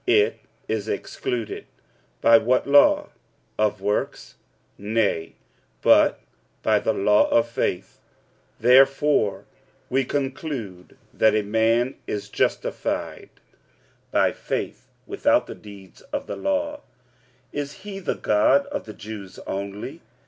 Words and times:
It 0.07 0.39
is 0.67 0.87
excluded. 0.89 1.67
By 2.21 2.39
what 2.39 2.65
law? 2.65 3.09
of 3.59 3.81
works? 3.81 4.33
Nay: 4.75 5.35
but 5.83 6.21
by 6.63 6.79
the 6.79 6.91
law 6.91 7.29
of 7.29 7.47
faith. 7.47 7.99
45:003:028 8.57 8.61
Therefore 8.61 9.45
we 9.91 10.03
conclude 10.03 10.97
that 11.13 11.35
a 11.35 11.43
man 11.43 11.97
is 12.07 12.29
justified 12.29 13.29
by 14.09 14.31
faith 14.31 14.87
without 15.05 15.45
the 15.45 15.53
deeds 15.53 16.01
of 16.11 16.25
the 16.25 16.35
law. 16.35 16.77
45:003:029 17.53 17.61
Is 17.61 17.73
he 17.73 17.99
the 17.99 18.15
God 18.15 18.65
of 18.71 18.85
the 18.85 18.95
Jews 18.95 19.37
only? 19.45 20.01